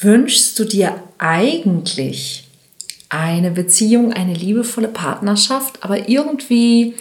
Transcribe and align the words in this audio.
Wünschst 0.00 0.58
du 0.58 0.64
dir 0.64 1.02
eigentlich 1.18 2.44
eine 3.08 3.50
Beziehung, 3.50 4.12
eine 4.12 4.34
liebevolle 4.34 4.88
Partnerschaft, 4.88 5.82
aber 5.82 6.08
irgendwie 6.08 6.94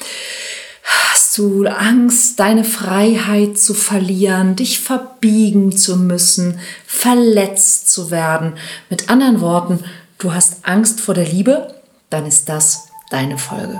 hast 0.83 1.37
du 1.37 1.67
Angst, 1.67 2.39
deine 2.39 2.63
Freiheit 2.63 3.59
zu 3.59 3.75
verlieren, 3.75 4.55
dich 4.55 4.79
verbiegen 4.79 5.75
zu 5.75 5.97
müssen, 5.97 6.59
verletzt 6.87 7.89
zu 7.89 8.09
werden. 8.09 8.53
Mit 8.89 9.09
anderen 9.09 9.41
Worten, 9.41 9.83
du 10.17 10.33
hast 10.33 10.65
Angst 10.65 10.99
vor 10.99 11.13
der 11.13 11.27
Liebe, 11.27 11.75
dann 12.09 12.25
ist 12.25 12.49
das 12.49 12.87
deine 13.11 13.37
Folge. 13.37 13.79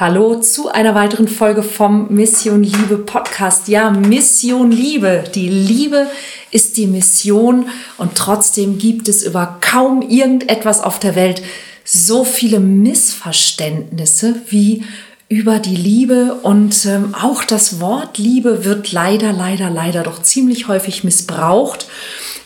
Hallo 0.00 0.36
zu 0.36 0.68
einer 0.68 0.94
weiteren 0.94 1.26
Folge 1.26 1.64
vom 1.64 2.06
Mission 2.14 2.62
Liebe 2.62 2.98
Podcast. 2.98 3.66
Ja, 3.66 3.90
Mission 3.90 4.70
Liebe. 4.70 5.24
Die 5.34 5.48
Liebe 5.48 6.06
ist 6.52 6.76
die 6.76 6.86
Mission 6.86 7.66
und 7.96 8.14
trotzdem 8.14 8.78
gibt 8.78 9.08
es 9.08 9.24
über 9.24 9.58
kaum 9.60 10.02
irgendetwas 10.02 10.80
auf 10.80 11.00
der 11.00 11.16
Welt 11.16 11.42
so 11.82 12.22
viele 12.22 12.60
Missverständnisse 12.60 14.36
wie 14.48 14.84
über 15.28 15.58
die 15.58 15.74
Liebe 15.74 16.34
und 16.44 16.86
ähm, 16.86 17.16
auch 17.20 17.42
das 17.42 17.80
Wort 17.80 18.18
Liebe 18.18 18.64
wird 18.64 18.92
leider, 18.92 19.32
leider, 19.32 19.68
leider 19.68 20.04
doch 20.04 20.22
ziemlich 20.22 20.68
häufig 20.68 21.02
missbraucht 21.02 21.88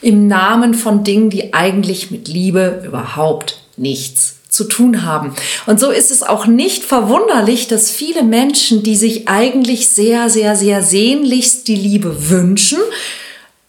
im 0.00 0.26
Namen 0.26 0.72
von 0.72 1.04
Dingen, 1.04 1.28
die 1.28 1.52
eigentlich 1.52 2.10
mit 2.10 2.28
Liebe 2.28 2.82
überhaupt 2.86 3.60
nichts 3.76 4.41
zu 4.52 4.64
tun 4.64 5.02
haben. 5.02 5.34
Und 5.66 5.80
so 5.80 5.90
ist 5.90 6.10
es 6.10 6.22
auch 6.22 6.46
nicht 6.46 6.84
verwunderlich, 6.84 7.68
dass 7.68 7.90
viele 7.90 8.22
Menschen, 8.22 8.82
die 8.82 8.96
sich 8.96 9.28
eigentlich 9.28 9.88
sehr, 9.88 10.28
sehr, 10.28 10.56
sehr 10.56 10.82
sehnlichst 10.82 11.66
die 11.68 11.76
Liebe 11.76 12.30
wünschen, 12.30 12.78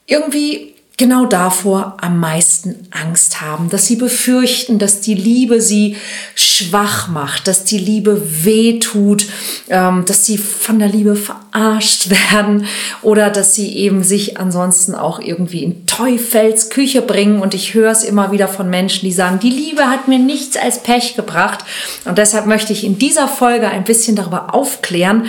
irgendwie 0.05 0.72
genau 0.97 1.25
davor 1.25 1.97
am 2.01 2.19
meisten 2.19 2.87
Angst 2.91 3.41
haben, 3.41 3.69
dass 3.69 3.87
sie 3.87 3.95
befürchten, 3.95 4.77
dass 4.77 5.01
die 5.01 5.15
Liebe 5.15 5.59
sie 5.59 5.97
schwach 6.35 7.07
macht, 7.07 7.47
dass 7.47 7.63
die 7.63 7.79
Liebe 7.79 8.21
weh 8.43 8.77
tut, 8.77 9.25
ähm, 9.69 10.05
dass 10.05 10.25
sie 10.25 10.37
von 10.37 10.77
der 10.77 10.89
Liebe 10.89 11.15
verarscht 11.15 12.09
werden 12.31 12.67
oder 13.01 13.31
dass 13.31 13.55
sie 13.55 13.75
eben 13.75 14.03
sich 14.03 14.37
ansonsten 14.37 14.93
auch 14.93 15.19
irgendwie 15.19 15.63
in 15.63 15.87
Teufels 15.87 16.69
Küche 16.69 17.01
bringen. 17.01 17.41
Und 17.41 17.55
ich 17.55 17.73
höre 17.73 17.91
es 17.91 18.03
immer 18.03 18.31
wieder 18.31 18.47
von 18.47 18.69
Menschen, 18.69 19.05
die 19.05 19.13
sagen, 19.13 19.39
die 19.39 19.49
Liebe 19.49 19.89
hat 19.89 20.07
mir 20.07 20.19
nichts 20.19 20.57
als 20.57 20.83
Pech 20.83 21.15
gebracht. 21.15 21.65
Und 22.05 22.19
deshalb 22.19 22.45
möchte 22.45 22.71
ich 22.71 22.83
in 22.83 22.99
dieser 22.99 23.27
Folge 23.27 23.67
ein 23.67 23.83
bisschen 23.83 24.15
darüber 24.15 24.53
aufklären, 24.53 25.25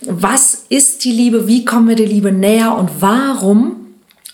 was 0.00 0.64
ist 0.68 1.04
die 1.04 1.12
Liebe, 1.12 1.46
wie 1.46 1.64
kommen 1.64 1.88
wir 1.88 1.96
der 1.96 2.06
Liebe 2.06 2.32
näher 2.32 2.76
und 2.76 2.90
warum 3.00 3.81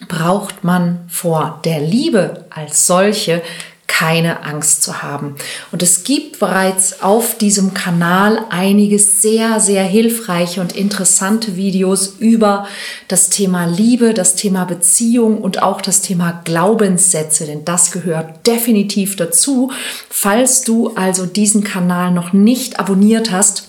braucht 0.07 0.63
man 0.63 1.01
vor 1.09 1.61
der 1.65 1.81
Liebe 1.81 2.45
als 2.51 2.87
solche 2.87 3.43
keine 3.89 4.45
Angst 4.45 4.85
zu 4.85 5.03
haben. 5.03 5.35
Und 5.73 5.83
es 5.83 6.05
gibt 6.05 6.39
bereits 6.39 7.03
auf 7.03 7.37
diesem 7.37 7.75
Kanal 7.75 8.45
einige 8.49 8.99
sehr, 8.99 9.59
sehr 9.59 9.83
hilfreiche 9.83 10.61
und 10.61 10.77
interessante 10.77 11.56
Videos 11.56 12.15
über 12.21 12.69
das 13.09 13.28
Thema 13.28 13.67
Liebe, 13.67 14.15
das 14.15 14.37
Thema 14.37 14.67
Beziehung 14.67 15.39
und 15.39 15.62
auch 15.65 15.81
das 15.81 16.01
Thema 16.01 16.43
Glaubenssätze, 16.45 17.47
denn 17.47 17.65
das 17.65 17.91
gehört 17.91 18.47
definitiv 18.47 19.17
dazu. 19.17 19.72
Falls 20.09 20.62
du 20.62 20.95
also 20.95 21.27
diesen 21.27 21.65
Kanal 21.65 22.12
noch 22.12 22.33
nicht 22.33 22.78
abonniert 22.78 23.33
hast, 23.33 23.68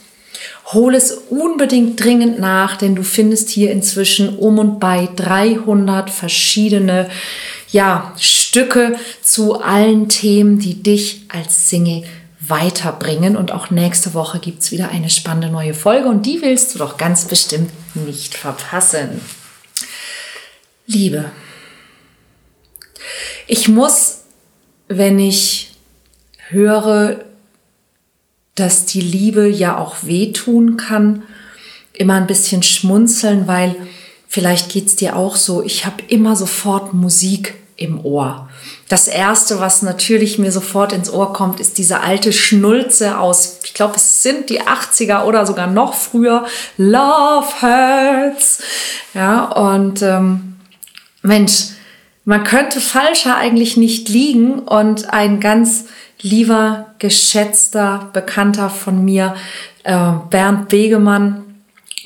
Hol 0.72 0.94
es 0.94 1.12
unbedingt 1.12 2.03
dringend 2.03 2.40
nach, 2.40 2.75
denn 2.75 2.96
du 2.96 3.03
findest 3.03 3.50
hier 3.50 3.72
inzwischen 3.72 4.38
um 4.38 4.59
und 4.59 4.80
bei 4.80 5.09
300 5.16 6.12
verschiedene 6.12 7.09
ja, 7.72 8.13
Stücke 8.18 8.96
zu 9.24 9.62
allen 9.62 10.09
Themen, 10.09 10.59
die 10.59 10.84
dich 10.84 11.24
als 11.29 11.69
Single 11.69 12.03
weiterbringen. 12.40 13.35
Und 13.35 13.52
auch 13.52 13.72
nächste 13.72 14.13
Woche 14.13 14.40
gibt 14.40 14.62
es 14.62 14.72
wieder 14.72 14.90
eine 14.90 15.09
spannende 15.09 15.50
neue 15.50 15.74
Folge 15.74 16.08
und 16.08 16.25
die 16.25 16.41
willst 16.41 16.75
du 16.75 16.79
doch 16.79 16.97
ganz 16.97 17.25
bestimmt 17.25 17.72
nicht 17.96 18.35
verpassen. 18.35 19.22
Liebe. 20.85 21.31
Ich 23.47 23.68
muss, 23.68 24.19
wenn 24.88 25.18
ich 25.18 25.72
höre, 26.50 27.25
dass 28.59 28.86
die 28.86 29.02
Liebe 29.02 29.47
ja 29.47 29.78
auch 29.78 29.97
wehtun 30.03 30.78
kann, 30.78 31.24
immer 31.94 32.16
ein 32.16 32.28
bisschen 32.28 32.64
schmunzeln, 32.64 33.47
weil 33.47 33.75
vielleicht 34.28 34.70
geht 34.72 34.88
es 34.88 34.96
dir 34.96 35.16
auch 35.16 35.36
so, 35.36 35.64
ich 35.64 35.86
habe 35.86 36.03
immer 36.08 36.36
sofort 36.36 36.94
Musik 36.94 37.56
im 37.75 38.03
Ohr. 38.03 38.50
Das 38.90 39.08
erste, 39.08 39.59
was 39.59 39.81
natürlich 39.81 40.38
mir 40.38 40.52
sofort 40.52 40.94
ins 40.94 41.12
Ohr 41.12 41.31
kommt, 41.31 41.59
ist 41.59 41.78
diese 41.78 42.02
alte 42.02 42.34
Schnulze 42.34 43.18
aus, 43.20 43.59
ich 43.64 43.74
glaube, 43.74 43.96
es 43.96 44.22
sind 44.22 44.50
die 44.50 44.62
80er 44.62 45.24
oder 45.24 45.46
sogar 45.46 45.68
noch 45.68 45.94
früher, 45.94 46.46
Love 46.78 47.47
Hurts. 47.62 48.62
Ja, 49.14 49.46
und 49.46 50.02
ähm, 50.02 50.58
Mensch, 51.22 51.70
man 52.26 52.44
könnte 52.44 52.81
falscher 52.81 53.38
eigentlich 53.38 53.78
nicht 53.78 54.09
liegen 54.09 54.59
und 54.59 55.14
ein 55.14 55.40
ganz 55.40 55.86
lieber, 56.22 56.88
geschätzter 57.00 58.09
Bekannter 58.13 58.69
von 58.69 59.03
mir, 59.03 59.35
äh, 59.84 60.12
Bernd 60.30 60.69
Begemann, 60.69 61.46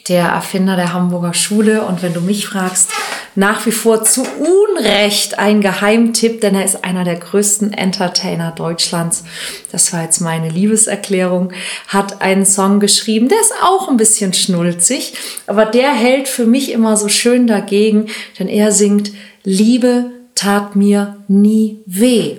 der 0.08 0.28
Erfinder 0.28 0.76
der 0.76 0.94
Hamburger 0.94 1.34
Schule. 1.34 1.84
Und 1.84 2.04
wenn 2.04 2.14
du 2.14 2.22
mich 2.22 2.46
fragst, 2.46 2.90
nach 3.36 3.66
wie 3.66 3.72
vor 3.72 4.04
zu 4.04 4.24
Unrecht 4.24 5.40
ein 5.40 5.62
Geheimtipp, 5.62 6.42
denn 6.42 6.56
er 6.56 6.66
ist 6.66 6.84
einer 6.84 7.04
der 7.04 7.16
größten 7.16 7.74
Entertainer 7.74 8.52
Deutschlands. 8.52 9.24
Das 9.72 9.92
war 9.92 10.04
jetzt 10.04 10.20
meine 10.20 10.50
Liebeserklärung. 10.50 11.52
Hat 11.88 12.22
einen 12.22 12.46
Song 12.46 12.80
geschrieben, 12.80 13.30
der 13.30 13.42
ist 13.42 13.54
auch 13.64 13.90
ein 13.90 13.98
bisschen 13.98 14.34
schnulzig, 14.34 15.14
aber 15.48 15.66
der 15.66 15.94
hält 15.94 16.28
für 16.28 16.46
mich 16.46 16.72
immer 16.72 16.96
so 16.96 17.08
schön 17.08 17.48
dagegen, 17.48 18.08
denn 18.38 18.48
er 18.48 18.72
singt, 18.72 19.12
Liebe 19.44 20.12
tat 20.36 20.76
mir 20.76 21.18
nie 21.28 21.80
weh. 21.86 22.38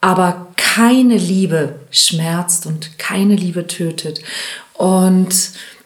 Aber 0.00 0.47
keine 0.78 1.16
Liebe 1.16 1.74
schmerzt 1.90 2.64
und 2.64 3.00
keine 3.00 3.34
Liebe 3.34 3.66
tötet. 3.66 4.20
Und 4.74 5.34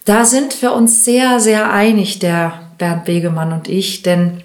da 0.04 0.26
sind 0.26 0.60
wir 0.60 0.74
uns 0.74 1.06
sehr, 1.06 1.40
sehr 1.40 1.72
einig, 1.72 2.18
der 2.18 2.60
Bernd 2.76 3.06
Begemann 3.06 3.54
und 3.54 3.68
ich, 3.68 4.02
denn 4.02 4.42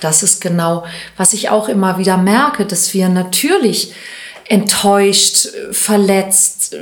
das 0.00 0.22
ist 0.22 0.40
genau, 0.40 0.84
was 1.16 1.32
ich 1.32 1.50
auch 1.50 1.68
immer 1.68 1.98
wieder 1.98 2.18
merke, 2.18 2.66
dass 2.66 2.94
wir 2.94 3.08
natürlich 3.08 3.92
enttäuscht, 4.50 5.46
verletzt, 5.70 6.74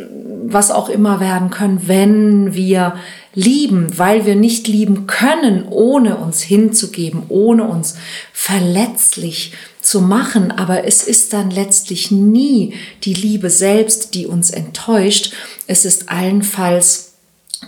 was 0.47 0.71
auch 0.71 0.89
immer 0.89 1.21
werden 1.21 1.51
können, 1.51 1.83
wenn 1.85 2.55
wir 2.55 2.95
lieben, 3.35 3.99
weil 3.99 4.25
wir 4.25 4.37
nicht 4.37 4.67
lieben 4.69 5.07
können, 5.07 5.69
ohne 5.69 6.17
uns 6.17 6.41
hinzugeben, 6.41 7.25
ohne 7.29 7.65
uns 7.65 7.97
verletzlich 8.33 9.53
zu 9.83 10.01
machen. 10.01 10.51
Aber 10.51 10.87
es 10.87 11.03
ist 11.03 11.35
dann 11.35 11.51
letztlich 11.51 12.11
nie 12.11 12.73
die 13.05 13.13
Liebe 13.13 13.51
selbst, 13.51 14.15
die 14.15 14.27
uns 14.27 14.49
enttäuscht. 14.49 15.35
Es 15.67 15.85
ist 15.85 16.09
allenfalls 16.09 17.13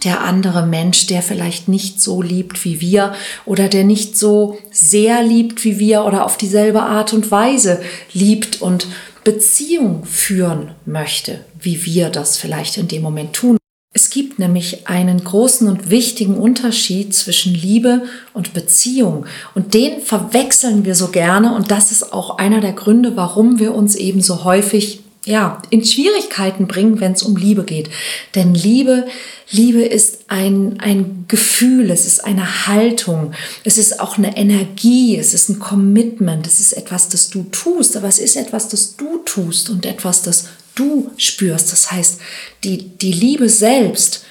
der 0.03 0.23
andere 0.23 0.65
Mensch, 0.65 1.09
der 1.09 1.21
vielleicht 1.21 1.69
nicht 1.69 2.01
so 2.01 2.23
liebt 2.23 2.65
wie 2.65 2.81
wir 2.81 3.13
oder 3.45 3.69
der 3.69 3.85
nicht 3.85 4.17
so 4.17 4.57
sehr 4.71 5.23
liebt 5.23 5.63
wie 5.65 5.79
wir 5.79 6.07
oder 6.07 6.25
auf 6.25 6.39
dieselbe 6.39 6.81
Art 6.81 7.13
und 7.13 7.31
Weise 7.31 7.83
liebt 8.15 8.63
und 8.63 8.87
Beziehung 9.25 10.05
führen 10.05 10.73
möchte, 10.87 11.45
wie 11.61 11.85
wir 11.85 12.09
das 12.11 12.37
vielleicht 12.37 12.79
in 12.79 12.89
dem 12.89 13.03
Moment 13.03 13.35
tun. 13.35 13.57
Es 13.93 14.09
gibt 14.09 14.39
nämlich 14.39 14.87
einen 14.87 15.25
großen 15.25 15.67
und 15.67 15.91
wichtigen 15.91 16.37
Unterschied 16.37 17.13
zwischen 17.13 17.53
Liebe 17.53 18.05
und 18.33 18.55
Beziehung 18.55 19.27
und 19.57 19.75
den 19.75 20.01
verwechseln 20.01 20.85
wir 20.85 20.95
so 20.95 21.09
gerne 21.09 21.55
und 21.55 21.73
das 21.73 21.91
ist 21.91 22.13
auch 22.13 22.39
einer 22.39 22.61
der 22.61 22.73
Gründe, 22.73 23.17
warum 23.17 23.59
wir 23.59 23.75
uns 23.75 23.97
eben 23.97 24.21
so 24.21 24.45
häufig 24.45 25.01
ja, 25.27 25.61
in 25.69 25.85
Schwierigkeiten 25.85 26.67
bringen, 26.67 27.01
wenn 27.01 27.13
es 27.13 27.23
um 27.23 27.37
Liebe 27.37 27.65
geht. 27.65 27.91
Denn 28.35 28.55
Liebe, 28.55 29.07
Liebe 29.51 29.83
ist 29.83 30.21
ein, 30.29 30.81
ein 30.81 31.27
Gefühl, 31.29 31.91
es 31.91 32.07
ist 32.07 32.25
eine 32.25 32.67
Haltung, 32.67 33.33
es 33.65 33.77
ist 33.77 34.01
auch 34.01 34.17
eine 34.17 34.37
Energie, 34.37 35.17
es 35.17 35.35
ist 35.35 35.51
ein 35.51 35.59
Commitment, 35.59 36.47
es 36.47 36.59
ist 36.59 36.73
etwas, 36.73 37.11
das 37.11 37.29
du 37.29 37.45
tust, 37.53 37.97
aber 37.97 38.09
es 38.09 38.19
ist 38.19 38.37
etwas, 38.37 38.69
das 38.69 38.97
du 38.97 39.19
tust 39.25 39.69
und 39.69 39.85
etwas, 39.85 40.23
das 40.23 40.49
du 40.75 41.11
spürst. 41.19 41.71
Das 41.71 41.93
heißt, 41.93 42.21
die, 42.65 42.89
die 42.97 43.13
Liebe 43.13 43.51
selbst, 43.51 44.25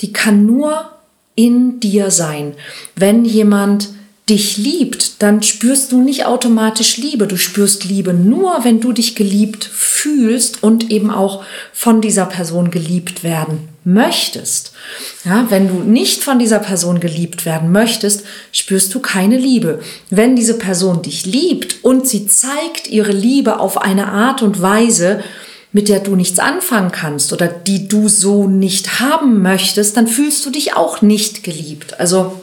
die 0.00 0.12
kann 0.12 0.46
nur 0.46 0.92
in 1.34 1.80
dir 1.80 2.10
sein. 2.10 2.54
Wenn 2.94 3.24
jemand 3.24 3.88
dich 4.28 4.56
liebt, 4.56 5.22
dann 5.22 5.40
spürst 5.42 5.92
du 5.92 6.02
nicht 6.02 6.26
automatisch 6.26 6.96
Liebe. 6.96 7.28
Du 7.28 7.36
spürst 7.36 7.84
Liebe 7.84 8.12
nur, 8.12 8.64
wenn 8.64 8.80
du 8.80 8.92
dich 8.92 9.14
geliebt 9.14 9.64
fühlst 9.64 10.64
und 10.64 10.90
eben 10.90 11.12
auch 11.12 11.44
von 11.72 12.00
dieser 12.00 12.26
Person 12.26 12.72
geliebt 12.72 13.22
werden 13.22 13.68
möchtest. 13.84 14.72
Ja, 15.24 15.46
wenn 15.48 15.68
du 15.68 15.74
nicht 15.74 16.24
von 16.24 16.40
dieser 16.40 16.58
Person 16.58 16.98
geliebt 16.98 17.46
werden 17.46 17.70
möchtest, 17.70 18.24
spürst 18.50 18.92
du 18.94 19.00
keine 19.00 19.38
Liebe. 19.38 19.80
Wenn 20.10 20.34
diese 20.34 20.58
Person 20.58 21.02
dich 21.02 21.24
liebt 21.24 21.84
und 21.84 22.08
sie 22.08 22.26
zeigt 22.26 22.88
ihre 22.88 23.12
Liebe 23.12 23.60
auf 23.60 23.80
eine 23.80 24.08
Art 24.08 24.42
und 24.42 24.60
Weise, 24.60 25.22
mit 25.70 25.88
der 25.88 26.00
du 26.00 26.16
nichts 26.16 26.40
anfangen 26.40 26.90
kannst 26.90 27.32
oder 27.32 27.46
die 27.46 27.86
du 27.86 28.08
so 28.08 28.48
nicht 28.48 28.98
haben 28.98 29.40
möchtest, 29.40 29.96
dann 29.96 30.08
fühlst 30.08 30.44
du 30.46 30.50
dich 30.50 30.74
auch 30.74 31.00
nicht 31.00 31.44
geliebt. 31.44 32.00
Also 32.00 32.40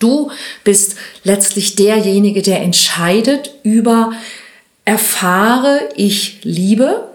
Du 0.00 0.32
bist 0.64 0.96
letztlich 1.22 1.76
derjenige, 1.76 2.42
der 2.42 2.60
entscheidet 2.60 3.54
über, 3.62 4.12
erfahre 4.84 5.88
ich 5.94 6.40
Liebe 6.42 7.08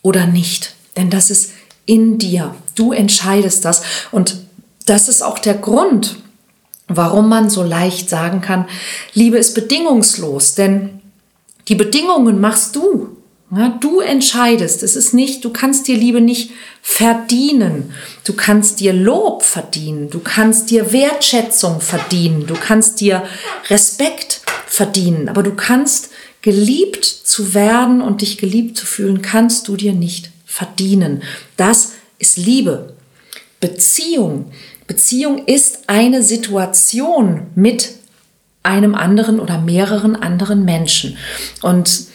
oder 0.00 0.26
nicht. 0.26 0.74
Denn 0.96 1.10
das 1.10 1.30
ist 1.30 1.52
in 1.84 2.18
dir. 2.18 2.54
Du 2.74 2.92
entscheidest 2.92 3.64
das. 3.64 3.82
Und 4.10 4.38
das 4.86 5.08
ist 5.08 5.22
auch 5.22 5.38
der 5.38 5.54
Grund, 5.54 6.16
warum 6.88 7.28
man 7.28 7.50
so 7.50 7.62
leicht 7.62 8.08
sagen 8.08 8.40
kann, 8.40 8.66
Liebe 9.12 9.36
ist 9.36 9.54
bedingungslos. 9.54 10.54
Denn 10.54 11.00
die 11.68 11.74
Bedingungen 11.74 12.40
machst 12.40 12.76
du. 12.76 13.16
Ja, 13.56 13.68
du 13.68 14.00
entscheidest. 14.00 14.82
Es 14.82 14.96
ist 14.96 15.14
nicht, 15.14 15.44
du 15.44 15.50
kannst 15.50 15.86
dir 15.86 15.96
Liebe 15.96 16.20
nicht 16.20 16.50
verdienen. 16.82 17.94
Du 18.24 18.32
kannst 18.32 18.80
dir 18.80 18.92
Lob 18.92 19.44
verdienen. 19.44 20.10
Du 20.10 20.18
kannst 20.18 20.70
dir 20.70 20.92
Wertschätzung 20.92 21.80
verdienen. 21.80 22.46
Du 22.46 22.54
kannst 22.54 23.00
dir 23.00 23.22
Respekt 23.70 24.40
verdienen. 24.66 25.28
Aber 25.28 25.42
du 25.42 25.54
kannst 25.54 26.10
geliebt 26.42 27.04
zu 27.04 27.54
werden 27.54 28.02
und 28.02 28.22
dich 28.22 28.38
geliebt 28.38 28.76
zu 28.76 28.86
fühlen, 28.86 29.22
kannst 29.22 29.68
du 29.68 29.76
dir 29.76 29.92
nicht 29.92 30.30
verdienen. 30.44 31.22
Das 31.56 31.92
ist 32.18 32.36
Liebe. 32.36 32.94
Beziehung. 33.60 34.50
Beziehung 34.86 35.46
ist 35.46 35.84
eine 35.86 36.22
Situation 36.22 37.46
mit 37.54 37.94
einem 38.62 38.94
anderen 38.94 39.38
oder 39.38 39.58
mehreren 39.58 40.16
anderen 40.16 40.64
Menschen. 40.64 41.16
Und 41.62 42.08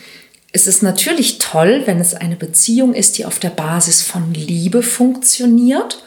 es 0.51 0.67
ist 0.67 0.81
natürlich 0.81 1.37
toll, 1.37 1.83
wenn 1.85 1.99
es 1.99 2.15
eine 2.15 2.35
Beziehung 2.35 2.93
ist, 2.93 3.17
die 3.17 3.25
auf 3.25 3.39
der 3.39 3.51
Basis 3.51 4.01
von 4.01 4.33
Liebe 4.33 4.81
funktioniert. 4.81 6.03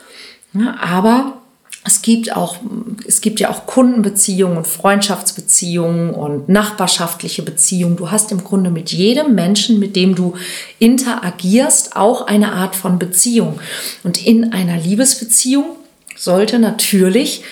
Aber 0.80 1.38
es 1.84 2.02
gibt 2.02 2.36
auch, 2.36 2.56
es 3.06 3.20
gibt 3.20 3.40
ja 3.40 3.50
auch 3.50 3.66
Kundenbeziehungen 3.66 4.56
und 4.56 4.66
Freundschaftsbeziehungen 4.66 6.10
und 6.10 6.48
nachbarschaftliche 6.48 7.42
Beziehungen. 7.42 7.96
Du 7.96 8.10
hast 8.10 8.32
im 8.32 8.42
Grunde 8.44 8.70
mit 8.70 8.92
jedem 8.92 9.34
Menschen, 9.34 9.78
mit 9.78 9.96
dem 9.96 10.14
du 10.14 10.34
interagierst, 10.78 11.96
auch 11.96 12.26
eine 12.26 12.52
Art 12.52 12.76
von 12.76 12.98
Beziehung. 12.98 13.60
Und 14.02 14.24
in 14.24 14.52
einer 14.52 14.76
Liebesbeziehung 14.76 15.76
sollte 16.16 16.58
natürlich 16.58 17.42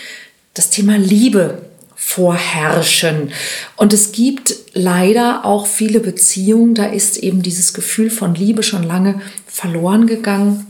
das 0.54 0.70
Thema 0.70 0.96
Liebe 0.96 1.69
vorherrschen. 2.02 3.30
Und 3.76 3.92
es 3.92 4.10
gibt 4.10 4.54
leider 4.72 5.44
auch 5.44 5.66
viele 5.66 6.00
Beziehungen, 6.00 6.74
da 6.74 6.86
ist 6.86 7.18
eben 7.18 7.42
dieses 7.42 7.74
Gefühl 7.74 8.10
von 8.10 8.34
Liebe 8.34 8.62
schon 8.62 8.82
lange 8.82 9.20
verloren 9.46 10.06
gegangen. 10.06 10.66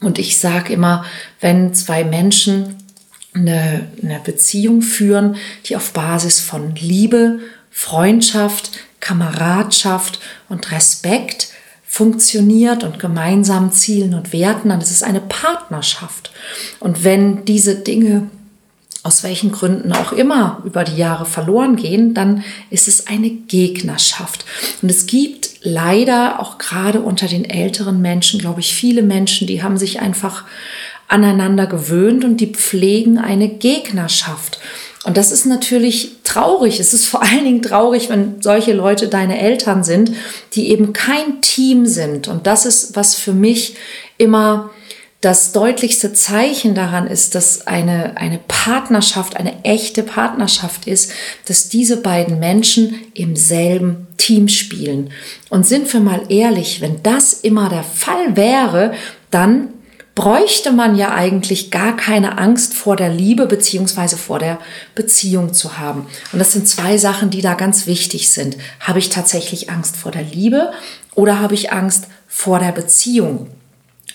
Und 0.00 0.18
ich 0.18 0.38
sage 0.38 0.72
immer, 0.72 1.04
wenn 1.38 1.74
zwei 1.74 2.02
Menschen 2.02 2.76
eine, 3.34 3.88
eine 4.02 4.20
Beziehung 4.24 4.80
führen, 4.80 5.36
die 5.66 5.76
auf 5.76 5.92
Basis 5.92 6.40
von 6.40 6.74
Liebe, 6.74 7.40
Freundschaft, 7.70 8.72
Kameradschaft 9.00 10.18
und 10.48 10.72
Respekt 10.72 11.48
funktioniert 11.86 12.84
und 12.84 12.98
gemeinsam 12.98 13.70
Zielen 13.70 14.14
und 14.14 14.32
Werten, 14.32 14.70
dann 14.70 14.80
ist 14.80 14.90
es 14.90 15.02
eine 15.02 15.20
Partnerschaft. 15.20 16.32
Und 16.80 17.04
wenn 17.04 17.44
diese 17.44 17.74
Dinge 17.74 18.30
aus 19.02 19.22
welchen 19.22 19.50
Gründen 19.50 19.92
auch 19.92 20.12
immer 20.12 20.62
über 20.64 20.84
die 20.84 20.96
Jahre 20.96 21.24
verloren 21.24 21.76
gehen, 21.76 22.12
dann 22.12 22.44
ist 22.68 22.86
es 22.86 23.06
eine 23.06 23.30
Gegnerschaft. 23.30 24.44
Und 24.82 24.90
es 24.90 25.06
gibt 25.06 25.50
leider 25.62 26.40
auch 26.40 26.58
gerade 26.58 27.00
unter 27.00 27.26
den 27.26 27.48
älteren 27.48 28.02
Menschen, 28.02 28.40
glaube 28.40 28.60
ich, 28.60 28.74
viele 28.74 29.02
Menschen, 29.02 29.46
die 29.46 29.62
haben 29.62 29.78
sich 29.78 30.00
einfach 30.00 30.44
aneinander 31.08 31.66
gewöhnt 31.66 32.24
und 32.24 32.38
die 32.38 32.52
pflegen 32.52 33.18
eine 33.18 33.48
Gegnerschaft. 33.48 34.60
Und 35.04 35.16
das 35.16 35.32
ist 35.32 35.46
natürlich 35.46 36.16
traurig. 36.24 36.78
Es 36.78 36.92
ist 36.92 37.06
vor 37.06 37.22
allen 37.22 37.44
Dingen 37.44 37.62
traurig, 37.62 38.10
wenn 38.10 38.42
solche 38.42 38.74
Leute 38.74 39.08
deine 39.08 39.40
Eltern 39.40 39.82
sind, 39.82 40.12
die 40.52 40.68
eben 40.68 40.92
kein 40.92 41.40
Team 41.40 41.86
sind. 41.86 42.28
Und 42.28 42.46
das 42.46 42.66
ist, 42.66 42.96
was 42.96 43.14
für 43.14 43.32
mich 43.32 43.76
immer 44.18 44.70
das 45.20 45.52
deutlichste 45.52 46.14
Zeichen 46.14 46.74
daran 46.74 47.06
ist, 47.06 47.34
dass 47.34 47.66
eine, 47.66 48.16
eine 48.16 48.38
Partnerschaft, 48.38 49.36
eine 49.36 49.64
echte 49.64 50.02
Partnerschaft 50.02 50.86
ist, 50.86 51.12
dass 51.44 51.68
diese 51.68 51.98
beiden 51.98 52.38
Menschen 52.38 52.94
im 53.12 53.36
selben 53.36 54.06
Team 54.16 54.48
spielen. 54.48 55.10
Und 55.50 55.66
sind 55.66 55.92
wir 55.92 56.00
mal 56.00 56.22
ehrlich, 56.30 56.80
wenn 56.80 57.02
das 57.02 57.34
immer 57.34 57.68
der 57.68 57.82
Fall 57.82 58.34
wäre, 58.36 58.94
dann 59.30 59.68
bräuchte 60.14 60.72
man 60.72 60.96
ja 60.96 61.12
eigentlich 61.14 61.70
gar 61.70 61.96
keine 61.96 62.38
Angst 62.38 62.74
vor 62.74 62.96
der 62.96 63.10
Liebe 63.10 63.46
beziehungsweise 63.46 64.16
vor 64.16 64.38
der 64.38 64.58
Beziehung 64.94 65.52
zu 65.52 65.78
haben. 65.78 66.06
Und 66.32 66.38
das 66.38 66.52
sind 66.52 66.66
zwei 66.66 66.96
Sachen, 66.96 67.28
die 67.28 67.42
da 67.42 67.54
ganz 67.54 67.86
wichtig 67.86 68.30
sind. 68.30 68.56
Habe 68.80 68.98
ich 68.98 69.10
tatsächlich 69.10 69.70
Angst 69.70 69.96
vor 69.96 70.12
der 70.12 70.22
Liebe 70.22 70.72
oder 71.14 71.40
habe 71.40 71.54
ich 71.54 71.72
Angst 71.72 72.06
vor 72.26 72.58
der 72.58 72.72
Beziehung? 72.72 73.48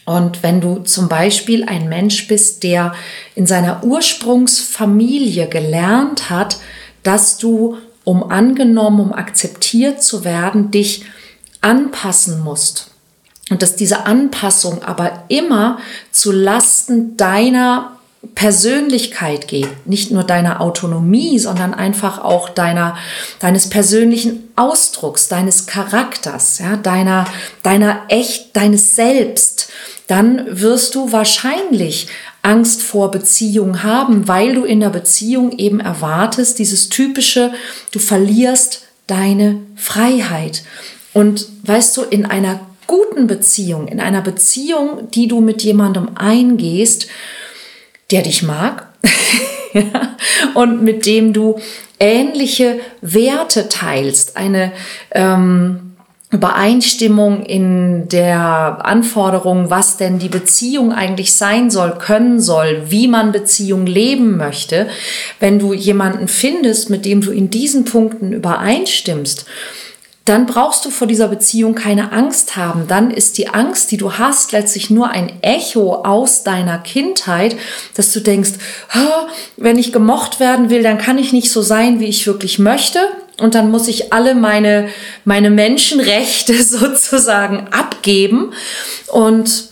Und 0.05 0.43
wenn 0.43 0.61
du 0.61 0.79
zum 0.79 1.09
Beispiel 1.09 1.65
ein 1.65 1.89
Mensch 1.89 2.27
bist, 2.27 2.63
der 2.63 2.93
in 3.33 3.47
seiner 3.47 3.83
Ursprungsfamilie 3.83 5.47
gelernt 5.47 6.29
hat, 6.29 6.57
dass 7.01 7.37
du, 7.39 7.77
um 8.03 8.29
angenommen, 8.29 8.99
um 8.99 9.13
akzeptiert 9.13 10.03
zu 10.03 10.23
werden, 10.23 10.69
dich 10.69 11.05
anpassen 11.61 12.43
musst. 12.43 12.91
Und 13.49 13.61
dass 13.61 13.75
diese 13.75 14.05
Anpassung 14.05 14.83
aber 14.83 15.23
immer 15.27 15.79
zu 16.11 16.31
Lasten 16.31 17.17
deiner 17.17 17.95
Persönlichkeit 18.33 19.47
geht, 19.47 19.85
nicht 19.85 20.11
nur 20.11 20.23
deiner 20.23 20.61
Autonomie, 20.61 21.37
sondern 21.37 21.73
einfach 21.75 22.23
auch 22.23 22.49
deiner, 22.49 22.97
deines 23.39 23.69
persönlichen 23.69 24.49
Ausdrucks, 24.55 25.27
deines 25.27 25.67
Charakters, 25.67 26.57
ja, 26.59 26.75
deiner, 26.75 27.25
deiner 27.61 28.01
echt, 28.07 28.55
deines 28.55 28.95
Selbst, 28.95 29.69
dann 30.07 30.45
wirst 30.49 30.95
du 30.95 31.11
wahrscheinlich 31.11 32.07
Angst 32.41 32.83
vor 32.83 33.09
Beziehung 33.11 33.83
haben, 33.83 34.27
weil 34.27 34.55
du 34.55 34.63
in 34.63 34.79
der 34.79 34.89
Beziehung 34.89 35.57
eben 35.57 35.79
erwartest, 35.79 36.59
dieses 36.59 36.89
typische, 36.89 37.53
du 37.91 37.99
verlierst 37.99 38.83
deine 39.07 39.61
Freiheit. 39.75 40.63
Und 41.13 41.47
weißt 41.63 41.97
du, 41.97 42.01
in 42.03 42.25
einer 42.25 42.59
guten 42.87 43.27
Beziehung, 43.27 43.87
in 43.87 43.99
einer 43.99 44.21
Beziehung, 44.21 45.09
die 45.11 45.27
du 45.27 45.41
mit 45.41 45.63
jemandem 45.63 46.09
eingehst, 46.15 47.07
der 48.11 48.21
dich 48.21 48.43
mag 48.43 48.89
und 50.53 50.83
mit 50.83 51.05
dem 51.05 51.33
du 51.33 51.59
ähnliche 51.99 52.79
Werte 53.01 53.69
teilst, 53.69 54.37
eine 54.37 54.71
ähm, 55.11 55.94
Übereinstimmung 56.31 57.43
in 57.43 58.07
der 58.09 58.79
Anforderung, 58.83 59.69
was 59.69 59.97
denn 59.97 60.17
die 60.17 60.27
Beziehung 60.27 60.91
eigentlich 60.91 61.33
sein 61.33 61.69
soll, 61.69 61.97
können 61.99 62.39
soll, 62.39 62.83
wie 62.89 63.07
man 63.07 63.31
Beziehung 63.31 63.85
leben 63.85 64.35
möchte, 64.35 64.87
wenn 65.39 65.59
du 65.59 65.73
jemanden 65.73 66.27
findest, 66.27 66.89
mit 66.89 67.05
dem 67.05 67.21
du 67.21 67.31
in 67.31 67.51
diesen 67.51 67.85
Punkten 67.85 68.33
übereinstimmst, 68.33 69.45
dann 70.25 70.47
brauchst 70.47 70.83
du 70.83 70.89
vor 70.89 71.05
dieser 71.05 71.27
Beziehung 71.27 71.75
keine 71.75 72.11
Angst 72.11 72.57
haben. 72.57 72.87
Dann 72.87 73.11
ist 73.11 73.37
die 73.37 73.49
Angst, 73.49 73.91
die 73.91 73.97
du 73.97 74.13
hast, 74.13 74.51
letztlich 74.51 74.89
nur 74.89 75.11
ein 75.11 75.31
Echo 75.43 75.97
aus 75.97 76.43
deiner 76.43 76.79
Kindheit, 76.79 77.55
dass 77.93 78.11
du 78.11 78.19
denkst, 78.19 78.53
wenn 79.55 79.77
ich 79.77 79.93
gemocht 79.93 80.39
werden 80.39 80.71
will, 80.71 80.81
dann 80.81 80.97
kann 80.97 81.19
ich 81.19 81.31
nicht 81.31 81.51
so 81.51 81.61
sein, 81.61 81.99
wie 81.99 82.07
ich 82.07 82.25
wirklich 82.25 82.57
möchte. 82.57 82.99
Und 83.39 83.55
dann 83.55 83.71
muss 83.71 83.87
ich 83.87 84.13
alle 84.13 84.35
meine, 84.35 84.89
meine 85.25 85.49
Menschenrechte 85.49 86.61
sozusagen 86.63 87.67
abgeben 87.71 88.53
und 89.07 89.69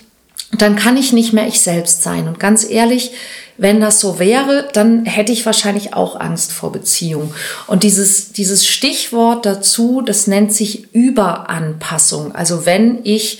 dann 0.51 0.75
kann 0.75 0.97
ich 0.97 1.13
nicht 1.13 1.33
mehr 1.33 1.47
ich 1.47 1.61
selbst 1.61 2.03
sein. 2.03 2.27
Und 2.27 2.39
ganz 2.39 2.69
ehrlich, 2.69 3.11
wenn 3.57 3.79
das 3.79 3.99
so 3.99 4.19
wäre, 4.19 4.67
dann 4.73 5.05
hätte 5.05 5.31
ich 5.31 5.45
wahrscheinlich 5.45 5.93
auch 5.93 6.19
Angst 6.19 6.51
vor 6.51 6.71
Beziehung. 6.71 7.33
Und 7.67 7.83
dieses, 7.83 8.31
dieses 8.31 8.67
Stichwort 8.67 9.45
dazu, 9.45 10.01
das 10.05 10.27
nennt 10.27 10.53
sich 10.53 10.93
Überanpassung. 10.93 12.35
Also 12.35 12.65
wenn 12.65 12.99
ich 13.03 13.39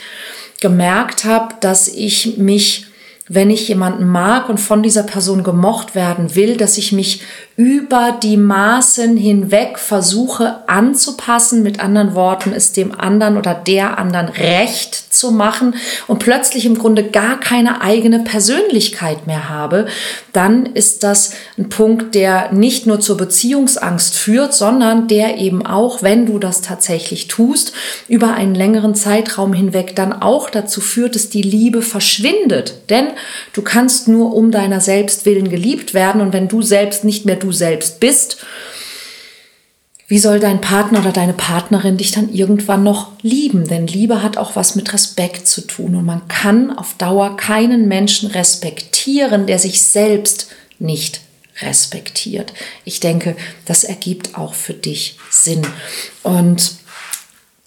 gemerkt 0.62 1.25
habe, 1.25 1.56
dass 1.60 1.88
ich 1.88 2.38
mich 2.38 2.88
wenn 3.30 3.50
ich 3.50 3.70
jemanden 3.70 4.06
mag 4.06 4.50
und 4.50 4.60
von 4.60 4.84
dieser 4.84 5.03
Person 5.03 5.44
gemocht 5.44 5.96
werden 5.96 6.36
will, 6.36 6.58
dass 6.58 6.77
ich 6.77 6.92
mich 6.92 7.22
über 7.56 8.18
die 8.24 8.38
Maßen 8.38 9.16
hinweg 9.16 9.78
versuche 9.78 10.68
anzupassen, 10.68 11.62
mit 11.62 11.80
anderen 11.80 12.16
Worten, 12.16 12.52
es 12.52 12.72
dem 12.72 13.00
anderen 13.00 13.38
oder 13.38 13.54
der 13.54 14.00
anderen 14.00 14.30
recht 14.30 14.96
zu 15.14 15.32
machen 15.32 15.76
und 16.08 16.18
plötzlich 16.18 16.66
im 16.66 16.78
Grunde 16.78 17.04
gar 17.04 17.40
keine 17.40 17.82
eigene 17.82 18.20
Persönlichkeit 18.20 19.28
mehr 19.28 19.50
habe, 19.50 19.86
dann 20.32 20.66
ist 20.66 21.04
das 21.04 21.34
ein 21.58 21.70
Punkt, 21.70 22.16
der 22.16 22.52
nicht 22.52 22.88
nur 22.88 23.00
zur 23.00 23.18
Beziehungsangst 23.18 24.16
führt, 24.16 24.56
sondern 24.56 25.08
der 25.08 25.38
eben 25.38 25.64
auch, 25.64 26.02
wenn 26.02 26.26
du 26.26 26.40
das 26.40 26.62
tatsächlich 26.62 27.28
tust, 27.28 27.74
über 28.08 28.34
einen 28.34 28.56
längeren 28.56 28.96
Zeitraum 28.96 29.54
hinweg 29.54 29.96
dann 29.96 30.12
auch 30.12 30.50
dazu 30.50 30.82
führt, 30.82 31.14
dass 31.14 31.30
die 31.30 31.44
Liebe 31.44 31.84
verschwindet. 31.84 32.90
Denn 32.90 33.10
du 33.54 33.62
kannst 33.62 34.08
nur 34.08 34.34
um 34.34 34.50
deiner 34.50 34.82
selbst 34.82 35.28
willen 35.28 35.50
geliebt 35.50 35.94
werden 35.94 36.20
und 36.20 36.34
wenn 36.34 36.48
du 36.48 36.64
selbst 36.64 37.04
nicht 37.04 37.26
mehr 37.26 37.36
du 37.44 37.52
selbst 37.52 38.00
bist, 38.00 38.38
wie 40.08 40.20
soll 40.20 40.40
dein 40.40 40.62
Partner 40.62 41.00
oder 41.00 41.12
deine 41.12 41.34
Partnerin 41.34 41.98
dich 41.98 42.12
dann 42.12 42.32
irgendwann 42.32 42.84
noch 42.84 43.14
lieben? 43.22 43.68
Denn 43.68 43.88
Liebe 43.88 44.22
hat 44.22 44.38
auch 44.38 44.56
was 44.56 44.76
mit 44.76 44.94
Respekt 44.94 45.48
zu 45.48 45.62
tun 45.62 45.96
und 45.96 46.06
man 46.06 46.28
kann 46.28 46.78
auf 46.78 46.96
Dauer 46.98 47.38
keinen 47.38 47.88
Menschen 47.88 48.30
respektieren, 48.30 49.48
der 49.48 49.60
sich 49.60 49.82
selbst 49.82 50.50
nicht 50.78 51.22
respektiert. 51.62 52.54
Ich 52.84 53.00
denke, 53.00 53.36
das 53.66 53.84
ergibt 53.84 54.38
auch 54.38 54.54
für 54.54 54.74
dich 54.74 55.18
Sinn. 55.30 55.66
Und 56.22 56.76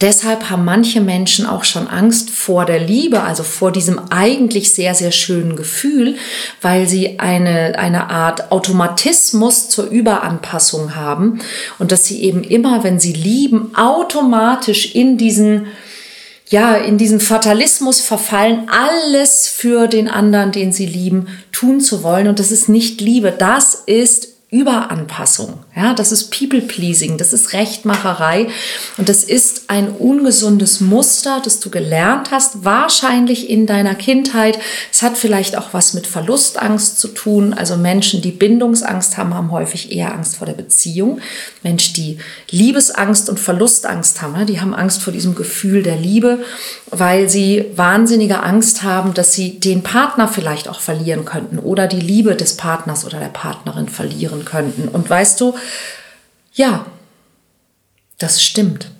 Deshalb 0.02 0.50
haben 0.50 0.66
manche 0.66 1.00
Menschen 1.00 1.46
auch 1.46 1.64
schon 1.64 1.88
Angst 1.88 2.28
vor 2.28 2.66
der 2.66 2.78
Liebe, 2.78 3.22
also 3.22 3.42
vor 3.42 3.72
diesem 3.72 3.98
eigentlich 4.10 4.70
sehr, 4.70 4.94
sehr 4.94 5.10
schönen 5.10 5.56
Gefühl, 5.56 6.16
weil 6.60 6.86
sie 6.86 7.18
eine, 7.18 7.78
eine 7.78 8.10
Art 8.10 8.52
Automatismus 8.52 9.70
zur 9.70 9.86
Überanpassung 9.86 10.94
haben 10.94 11.40
und 11.78 11.92
dass 11.92 12.04
sie 12.04 12.22
eben 12.22 12.44
immer, 12.44 12.84
wenn 12.84 13.00
sie 13.00 13.14
lieben, 13.14 13.74
automatisch 13.74 14.94
in 14.94 15.16
diesen 15.16 15.68
ja, 16.48 16.76
in 16.76 16.96
diesen 16.96 17.18
Fatalismus 17.18 18.00
verfallen, 18.00 18.68
alles 18.70 19.48
für 19.48 19.88
den 19.88 20.08
anderen, 20.08 20.52
den 20.52 20.72
sie 20.72 20.86
lieben, 20.86 21.26
tun 21.50 21.80
zu 21.80 22.04
wollen. 22.04 22.28
Und 22.28 22.38
das 22.38 22.52
ist 22.52 22.68
nicht 22.68 23.00
Liebe, 23.00 23.32
das 23.32 23.74
ist 23.86 24.28
Überanpassung. 24.50 25.64
Ja, 25.78 25.92
das 25.92 26.10
ist 26.10 26.30
People-Pleasing, 26.30 27.18
das 27.18 27.34
ist 27.34 27.52
Rechtmacherei 27.52 28.48
und 28.96 29.10
das 29.10 29.22
ist 29.22 29.64
ein 29.66 29.90
ungesundes 29.90 30.80
Muster, 30.80 31.42
das 31.44 31.60
du 31.60 31.68
gelernt 31.68 32.30
hast, 32.30 32.64
wahrscheinlich 32.64 33.50
in 33.50 33.66
deiner 33.66 33.94
Kindheit. 33.94 34.58
Es 34.90 35.02
hat 35.02 35.18
vielleicht 35.18 35.58
auch 35.58 35.74
was 35.74 35.92
mit 35.92 36.06
Verlustangst 36.06 36.98
zu 36.98 37.08
tun. 37.08 37.52
Also 37.52 37.76
Menschen, 37.76 38.22
die 38.22 38.30
Bindungsangst 38.30 39.18
haben, 39.18 39.34
haben 39.34 39.50
häufig 39.50 39.92
eher 39.92 40.14
Angst 40.14 40.36
vor 40.36 40.46
der 40.46 40.54
Beziehung. 40.54 41.20
Menschen, 41.62 41.92
die 41.92 42.18
Liebesangst 42.48 43.28
und 43.28 43.38
Verlustangst 43.38 44.22
haben, 44.22 44.46
die 44.46 44.62
haben 44.62 44.74
Angst 44.74 45.02
vor 45.02 45.12
diesem 45.12 45.34
Gefühl 45.34 45.82
der 45.82 45.96
Liebe, 45.96 46.38
weil 46.90 47.28
sie 47.28 47.66
wahnsinnige 47.76 48.42
Angst 48.42 48.82
haben, 48.82 49.12
dass 49.12 49.34
sie 49.34 49.60
den 49.60 49.82
Partner 49.82 50.26
vielleicht 50.26 50.68
auch 50.68 50.80
verlieren 50.80 51.26
könnten 51.26 51.58
oder 51.58 51.86
die 51.86 52.00
Liebe 52.00 52.34
des 52.34 52.56
Partners 52.56 53.04
oder 53.04 53.18
der 53.18 53.26
Partnerin 53.26 53.90
verlieren 53.90 54.46
könnten. 54.46 54.88
Und 54.88 55.10
weißt 55.10 55.38
du, 55.38 55.54
ja, 56.52 56.86
das 58.18 58.42
stimmt. 58.42 58.90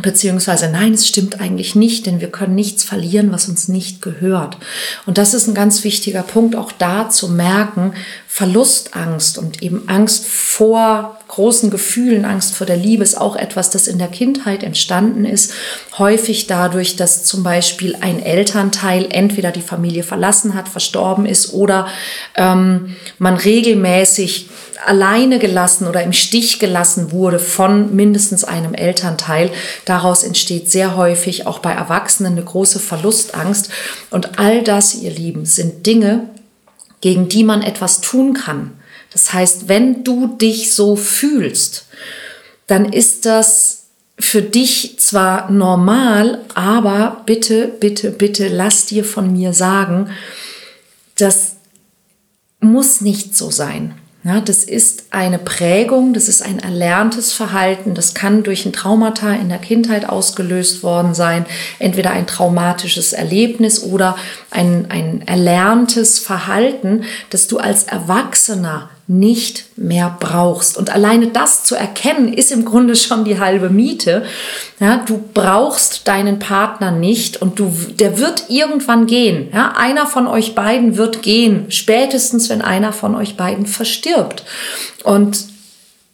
Beziehungsweise 0.00 0.70
nein, 0.70 0.94
es 0.94 1.06
stimmt 1.06 1.38
eigentlich 1.38 1.74
nicht, 1.74 2.06
denn 2.06 2.20
wir 2.20 2.30
können 2.30 2.54
nichts 2.54 2.82
verlieren, 2.82 3.30
was 3.30 3.48
uns 3.48 3.68
nicht 3.68 4.00
gehört. 4.00 4.56
Und 5.04 5.18
das 5.18 5.34
ist 5.34 5.48
ein 5.48 5.54
ganz 5.54 5.84
wichtiger 5.84 6.22
Punkt, 6.22 6.56
auch 6.56 6.72
da 6.72 7.10
zu 7.10 7.28
merken, 7.28 7.92
Verlustangst 8.26 9.36
und 9.36 9.62
eben 9.62 9.90
Angst 9.90 10.26
vor 10.26 11.18
großen 11.28 11.70
Gefühlen, 11.70 12.24
Angst 12.24 12.54
vor 12.54 12.66
der 12.66 12.78
Liebe 12.78 13.02
ist 13.02 13.20
auch 13.20 13.36
etwas, 13.36 13.68
das 13.68 13.86
in 13.86 13.98
der 13.98 14.08
Kindheit 14.08 14.62
entstanden 14.62 15.26
ist. 15.26 15.52
Häufig 15.98 16.46
dadurch, 16.46 16.96
dass 16.96 17.24
zum 17.24 17.42
Beispiel 17.42 17.96
ein 18.00 18.22
Elternteil 18.22 19.06
entweder 19.10 19.50
die 19.50 19.60
Familie 19.60 20.02
verlassen 20.02 20.54
hat, 20.54 20.70
verstorben 20.70 21.26
ist 21.26 21.52
oder 21.52 21.86
ähm, 22.34 22.96
man 23.18 23.36
regelmäßig 23.36 24.48
alleine 24.84 25.38
gelassen 25.38 25.86
oder 25.86 26.02
im 26.02 26.12
Stich 26.12 26.58
gelassen 26.58 27.12
wurde 27.12 27.38
von 27.38 27.94
mindestens 27.94 28.44
einem 28.44 28.74
Elternteil. 28.74 29.50
Daraus 29.84 30.24
entsteht 30.24 30.70
sehr 30.70 30.96
häufig 30.96 31.46
auch 31.46 31.58
bei 31.58 31.72
Erwachsenen 31.72 32.32
eine 32.32 32.44
große 32.44 32.80
Verlustangst. 32.80 33.70
Und 34.10 34.38
all 34.38 34.62
das, 34.62 34.94
ihr 34.94 35.10
Lieben, 35.10 35.46
sind 35.46 35.86
Dinge, 35.86 36.28
gegen 37.00 37.28
die 37.28 37.44
man 37.44 37.62
etwas 37.62 38.00
tun 38.00 38.34
kann. 38.34 38.72
Das 39.12 39.32
heißt, 39.32 39.68
wenn 39.68 40.04
du 40.04 40.26
dich 40.26 40.74
so 40.74 40.96
fühlst, 40.96 41.86
dann 42.66 42.92
ist 42.92 43.26
das 43.26 43.84
für 44.18 44.42
dich 44.42 44.98
zwar 44.98 45.50
normal, 45.50 46.44
aber 46.54 47.22
bitte, 47.26 47.68
bitte, 47.68 48.10
bitte 48.10 48.48
lass 48.48 48.86
dir 48.86 49.04
von 49.04 49.32
mir 49.32 49.52
sagen, 49.52 50.10
das 51.16 51.56
muss 52.60 53.00
nicht 53.00 53.36
so 53.36 53.50
sein. 53.50 53.94
Ja, 54.24 54.40
das 54.40 54.62
ist 54.62 55.06
eine 55.10 55.40
Prägung, 55.40 56.14
das 56.14 56.28
ist 56.28 56.42
ein 56.42 56.60
erlerntes 56.60 57.32
Verhalten, 57.32 57.94
das 57.94 58.14
kann 58.14 58.44
durch 58.44 58.64
ein 58.64 58.72
Traumata 58.72 59.32
in 59.32 59.48
der 59.48 59.58
Kindheit 59.58 60.08
ausgelöst 60.08 60.84
worden 60.84 61.12
sein, 61.12 61.44
entweder 61.80 62.12
ein 62.12 62.28
traumatisches 62.28 63.12
Erlebnis 63.12 63.82
oder 63.82 64.16
ein, 64.50 64.86
ein 64.90 65.26
erlerntes 65.26 66.20
Verhalten, 66.20 67.02
das 67.30 67.48
du 67.48 67.58
als 67.58 67.82
Erwachsener 67.82 68.90
nicht 69.06 69.76
mehr 69.76 70.16
brauchst. 70.18 70.78
Und 70.78 70.90
alleine 70.90 71.28
das 71.28 71.64
zu 71.64 71.74
erkennen, 71.74 72.32
ist 72.32 72.52
im 72.52 72.64
Grunde 72.64 72.96
schon 72.96 73.24
die 73.24 73.38
halbe 73.40 73.68
Miete. 73.68 74.24
Ja, 74.80 74.98
du 74.98 75.22
brauchst 75.34 76.06
deinen 76.08 76.38
Partner 76.38 76.90
nicht 76.90 77.42
und 77.42 77.58
du, 77.58 77.74
der 77.98 78.18
wird 78.18 78.44
irgendwann 78.48 79.06
gehen. 79.06 79.48
Ja, 79.52 79.74
einer 79.76 80.06
von 80.06 80.26
euch 80.26 80.54
beiden 80.54 80.96
wird 80.96 81.22
gehen, 81.22 81.66
spätestens 81.70 82.48
wenn 82.48 82.62
einer 82.62 82.92
von 82.92 83.14
euch 83.14 83.36
beiden 83.36 83.66
verstirbt. 83.66 84.44
Und 85.02 85.46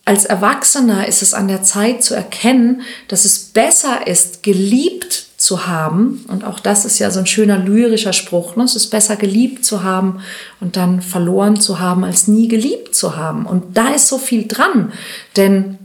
als 0.05 0.25
Erwachsener 0.25 1.07
ist 1.07 1.21
es 1.21 1.35
an 1.35 1.49
der 1.49 1.63
Zeit 1.63 2.03
zu 2.03 2.15
erkennen, 2.15 2.81
dass 3.09 3.27
es 3.27 3.39
besser 3.39 4.07
ist, 4.07 4.43
geliebt 4.43 5.28
zu 5.39 5.69
haben. 5.69 6.25
Und 6.29 6.45
auch 6.45 6.59
das 6.59 6.85
ist 6.85 6.99
ja 6.99 7.11
so 7.11 7.21
ein 7.21 7.27
schöner 7.27 7.59
lyrischer 7.59 8.13
Spruch. 8.13 8.57
Ne? 8.57 8.65
Es 8.65 8.77
ist 8.77 8.89
besser 8.89 9.17
geliebt 9.17 9.65
zu 9.65 9.85
haben 9.85 10.21
und 10.61 10.77
dann 10.77 11.01
verloren 11.01 11.59
zu 11.59 11.79
haben, 11.79 12.05
als 12.05 12.27
nie 12.29 12.49
geliebt 12.49 12.95
zu 12.95 13.17
haben. 13.17 13.47
Und 13.47 13.77
da 13.77 13.95
ist 13.95 14.09
so 14.09 14.19
viel 14.19 14.47
dran. 14.49 14.93
Denn 15.37 15.79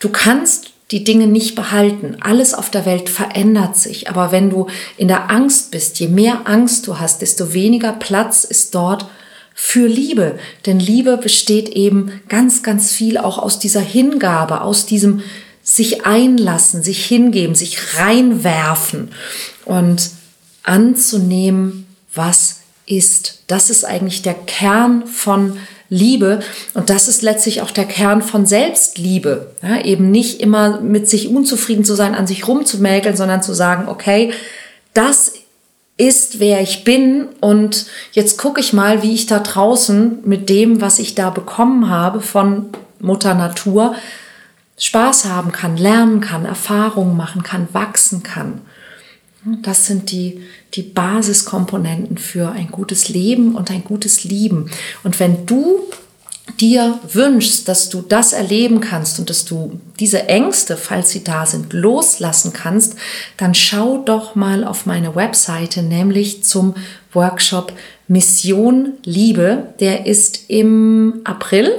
du 0.00 0.08
kannst 0.08 0.70
die 0.90 1.04
Dinge 1.04 1.26
nicht 1.26 1.54
behalten. 1.54 2.16
Alles 2.20 2.54
auf 2.54 2.70
der 2.70 2.86
Welt 2.86 3.10
verändert 3.10 3.76
sich. 3.76 4.08
Aber 4.08 4.32
wenn 4.32 4.48
du 4.48 4.66
in 4.96 5.08
der 5.08 5.30
Angst 5.30 5.70
bist, 5.70 6.00
je 6.00 6.08
mehr 6.08 6.42
Angst 6.44 6.86
du 6.86 6.98
hast, 6.98 7.20
desto 7.20 7.52
weniger 7.52 7.92
Platz 7.92 8.44
ist 8.44 8.74
dort 8.74 9.06
für 9.54 9.86
Liebe. 9.86 10.38
Denn 10.64 10.78
Liebe 10.78 11.18
besteht 11.18 11.68
eben 11.68 12.20
ganz, 12.28 12.62
ganz 12.62 12.90
viel 12.92 13.18
auch 13.18 13.38
aus 13.38 13.58
dieser 13.58 13.80
Hingabe, 13.80 14.62
aus 14.62 14.86
diesem 14.86 15.22
sich 15.76 16.04
einlassen, 16.04 16.82
sich 16.82 17.06
hingeben, 17.06 17.54
sich 17.54 17.98
reinwerfen 17.98 19.10
und 19.64 20.10
anzunehmen, 20.64 21.86
was 22.12 22.60
ist. 22.84 23.42
Das 23.46 23.70
ist 23.70 23.84
eigentlich 23.84 24.20
der 24.20 24.34
Kern 24.34 25.06
von 25.06 25.56
Liebe 25.88 26.40
und 26.74 26.90
das 26.90 27.08
ist 27.08 27.22
letztlich 27.22 27.62
auch 27.62 27.70
der 27.70 27.86
Kern 27.86 28.20
von 28.20 28.44
Selbstliebe. 28.44 29.52
Ja, 29.62 29.80
eben 29.80 30.10
nicht 30.10 30.40
immer 30.40 30.80
mit 30.80 31.08
sich 31.08 31.28
unzufrieden 31.28 31.86
zu 31.86 31.94
sein, 31.94 32.14
an 32.14 32.26
sich 32.26 32.46
rumzumäkeln, 32.46 33.16
sondern 33.16 33.42
zu 33.42 33.54
sagen, 33.54 33.88
okay, 33.88 34.32
das 34.92 35.32
ist, 35.96 36.38
wer 36.38 36.60
ich 36.60 36.84
bin 36.84 37.28
und 37.40 37.86
jetzt 38.12 38.36
gucke 38.36 38.60
ich 38.60 38.74
mal, 38.74 39.02
wie 39.02 39.14
ich 39.14 39.24
da 39.24 39.38
draußen 39.38 40.18
mit 40.24 40.50
dem, 40.50 40.82
was 40.82 40.98
ich 40.98 41.14
da 41.14 41.30
bekommen 41.30 41.88
habe 41.88 42.20
von 42.20 42.70
Mutter 42.98 43.34
Natur, 43.34 43.94
Spaß 44.82 45.26
haben 45.26 45.52
kann, 45.52 45.76
lernen 45.76 46.20
kann, 46.20 46.44
Erfahrungen 46.44 47.16
machen 47.16 47.44
kann, 47.44 47.68
wachsen 47.70 48.24
kann. 48.24 48.62
Das 49.62 49.86
sind 49.86 50.10
die, 50.10 50.42
die 50.74 50.82
Basiskomponenten 50.82 52.18
für 52.18 52.50
ein 52.50 52.66
gutes 52.66 53.08
Leben 53.08 53.54
und 53.54 53.70
ein 53.70 53.84
gutes 53.84 54.24
Lieben. 54.24 54.72
Und 55.04 55.20
wenn 55.20 55.46
du 55.46 55.82
dir 56.60 56.98
wünschst, 57.12 57.68
dass 57.68 57.90
du 57.90 58.02
das 58.02 58.32
erleben 58.32 58.80
kannst 58.80 59.20
und 59.20 59.30
dass 59.30 59.44
du 59.44 59.78
diese 60.00 60.28
Ängste, 60.28 60.76
falls 60.76 61.10
sie 61.10 61.22
da 61.22 61.46
sind, 61.46 61.72
loslassen 61.72 62.52
kannst, 62.52 62.96
dann 63.36 63.54
schau 63.54 63.98
doch 63.98 64.34
mal 64.34 64.64
auf 64.64 64.84
meine 64.84 65.14
Webseite, 65.14 65.84
nämlich 65.84 66.42
zum 66.42 66.74
Workshop 67.12 67.72
Mission 68.08 68.94
Liebe. 69.04 69.74
Der 69.78 70.06
ist 70.06 70.50
im 70.50 71.20
April 71.22 71.72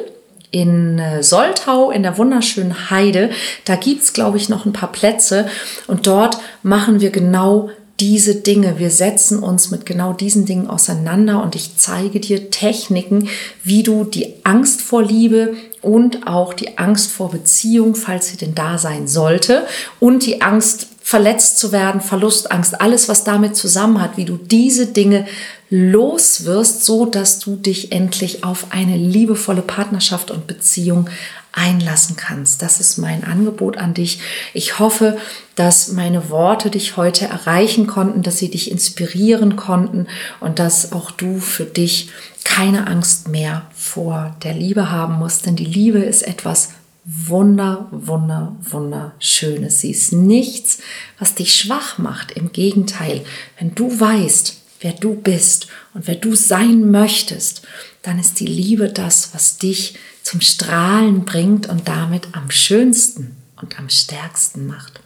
in 0.53 0.99
äh, 0.99 1.23
Soltau 1.23 1.89
in 1.89 2.03
der 2.03 2.17
wunderschönen 2.17 2.91
Heide. 2.91 3.31
Da 3.65 3.75
gibt 3.75 4.03
es, 4.03 4.13
glaube 4.13 4.37
ich, 4.37 4.49
noch 4.49 4.65
ein 4.65 4.71
paar 4.71 4.91
Plätze 4.91 5.47
und 5.87 6.07
dort 6.07 6.37
machen 6.61 7.01
wir 7.01 7.09
genau 7.09 7.71
diese 7.99 8.35
Dinge. 8.35 8.77
Wir 8.77 8.91
setzen 8.91 9.39
uns 9.39 9.71
mit 9.71 9.85
genau 9.85 10.13
diesen 10.13 10.45
Dingen 10.45 10.67
auseinander 10.67 11.41
und 11.41 11.55
ich 11.55 11.77
zeige 11.77 12.19
dir 12.19 12.51
Techniken, 12.51 13.29
wie 13.63 13.81
du 13.81 14.03
die 14.03 14.35
Angst 14.43 14.81
vor 14.81 15.01
Liebe 15.01 15.55
und 15.81 16.27
auch 16.27 16.53
die 16.53 16.77
Angst 16.77 17.11
vor 17.11 17.31
Beziehung, 17.31 17.95
falls 17.95 18.27
sie 18.27 18.37
denn 18.37 18.53
da 18.53 18.77
sein 18.77 19.07
sollte, 19.07 19.65
und 19.99 20.25
die 20.25 20.41
Angst 20.41 20.87
verletzt 21.01 21.57
zu 21.57 21.71
werden, 21.71 21.99
Verlustangst, 21.99 22.79
alles 22.79 23.09
was 23.09 23.23
damit 23.23 23.55
zusammen 23.55 24.01
hat, 24.01 24.17
wie 24.17 24.25
du 24.25 24.37
diese 24.37 24.85
Dinge 24.85 25.25
los 25.73 26.45
wirst, 26.45 26.85
so 26.85 27.07
dass 27.07 27.39
du 27.39 27.55
dich 27.55 27.91
endlich 27.91 28.43
auf 28.43 28.67
eine 28.69 28.95
liebevolle 28.95 29.63
Partnerschaft 29.63 30.29
und 30.29 30.45
Beziehung 30.45 31.09
einlassen 31.51 32.15
kannst. 32.15 32.61
Das 32.61 32.79
ist 32.79 32.99
mein 32.99 33.23
Angebot 33.23 33.77
an 33.77 33.95
dich. 33.95 34.19
Ich 34.53 34.77
hoffe, 34.77 35.17
dass 35.55 35.91
meine 35.91 36.29
Worte 36.29 36.69
dich 36.69 36.95
heute 36.95 37.25
erreichen 37.25 37.87
konnten, 37.87 38.21
dass 38.21 38.37
sie 38.37 38.51
dich 38.51 38.69
inspirieren 38.69 39.55
konnten 39.55 40.05
und 40.39 40.59
dass 40.59 40.91
auch 40.91 41.09
du 41.09 41.39
für 41.39 41.65
dich 41.65 42.11
keine 42.43 42.85
Angst 42.85 43.27
mehr 43.27 43.63
vor 43.73 44.35
der 44.43 44.53
Liebe 44.53 44.91
haben 44.91 45.15
musst. 45.15 45.47
Denn 45.47 45.55
die 45.55 45.65
Liebe 45.65 45.99
ist 45.99 46.21
etwas 46.21 46.69
wunder, 47.03 47.87
wunder, 47.89 48.55
wunderschönes. 48.61 49.79
Sie 49.79 49.89
ist 49.89 50.13
nichts, 50.13 50.77
was 51.17 51.33
dich 51.33 51.55
schwach 51.55 51.97
macht. 51.97 52.31
Im 52.31 52.51
Gegenteil, 52.51 53.25
wenn 53.57 53.73
du 53.73 53.99
weißt, 53.99 54.62
wer 54.83 54.93
du 54.93 55.15
bist 55.15 55.67
und 55.93 56.07
wer 56.07 56.15
du 56.15 56.35
sein 56.35 56.91
möchtest, 56.91 57.63
dann 58.01 58.19
ist 58.19 58.39
die 58.39 58.47
Liebe 58.47 58.89
das, 58.89 59.33
was 59.33 59.57
dich 59.57 59.97
zum 60.21 60.41
Strahlen 60.41 61.25
bringt 61.25 61.67
und 61.67 61.87
damit 61.87 62.27
am 62.33 62.51
schönsten 62.51 63.35
und 63.61 63.79
am 63.79 63.89
stärksten 63.89 64.67
macht. 64.67 64.99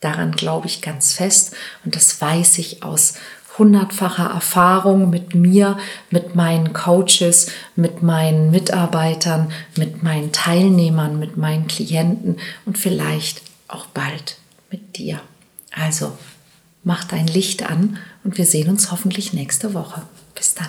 Daran 0.00 0.32
glaube 0.32 0.66
ich 0.66 0.80
ganz 0.80 1.12
fest 1.12 1.54
und 1.84 1.96
das 1.96 2.20
weiß 2.20 2.58
ich 2.58 2.82
aus 2.82 3.14
hundertfacher 3.58 4.30
Erfahrung 4.30 5.10
mit 5.10 5.34
mir, 5.34 5.78
mit 6.10 6.36
meinen 6.36 6.72
Coaches, 6.72 7.50
mit 7.74 8.02
meinen 8.02 8.50
Mitarbeitern, 8.50 9.52
mit 9.76 10.02
meinen 10.02 10.32
Teilnehmern, 10.32 11.18
mit 11.18 11.36
meinen 11.36 11.66
Klienten 11.66 12.38
und 12.64 12.78
vielleicht 12.78 13.42
auch 13.66 13.86
bald 13.86 14.36
mit 14.70 14.96
dir. 14.96 15.20
Also 15.72 16.16
mach 16.84 17.04
dein 17.04 17.26
Licht 17.26 17.68
an 17.68 17.98
und 18.28 18.36
wir 18.36 18.44
sehen 18.44 18.68
uns 18.68 18.90
hoffentlich 18.90 19.32
nächste 19.32 19.72
Woche. 19.72 20.02
Bis 20.34 20.54
dann. 20.54 20.68